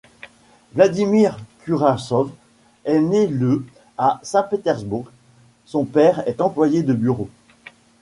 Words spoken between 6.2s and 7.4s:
est employé de bureau.